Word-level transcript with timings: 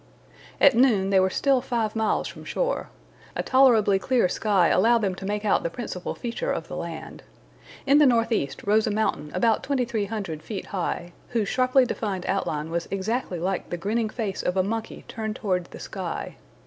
At 0.59 0.73
noon 0.75 1.11
they 1.11 1.19
were 1.19 1.29
still 1.29 1.61
five 1.61 1.95
miles 1.95 2.27
from 2.27 2.43
shore. 2.43 2.89
A 3.35 3.43
tolerably 3.43 3.99
clear 3.99 4.27
sky 4.27 4.69
allowed 4.69 5.03
them 5.03 5.13
to 5.13 5.27
make 5.27 5.45
out 5.45 5.61
the 5.61 5.69
principal 5.69 6.15
features 6.15 6.57
of 6.57 6.67
the 6.67 6.75
land. 6.75 7.21
In 7.85 7.99
the 7.99 8.07
northeast 8.07 8.63
rose 8.63 8.87
a 8.87 8.89
mountain 8.89 9.29
about 9.35 9.61
2,300 9.61 10.41
feet 10.41 10.65
high, 10.65 11.13
whose 11.29 11.47
sharply 11.49 11.85
defined 11.85 12.25
outline 12.25 12.71
was 12.71 12.87
exactly 12.89 13.37
like 13.37 13.69
the 13.69 13.77
grinning 13.77 14.09
face 14.09 14.41
of 14.41 14.57
a 14.57 14.63
monkey 14.63 15.05
turned 15.07 15.35
toward 15.35 15.65
the 15.65 15.79
sky. 15.79 16.37